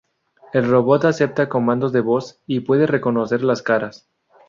[0.51, 4.07] El robot acepta comandos de voz y puede reconocer las caras.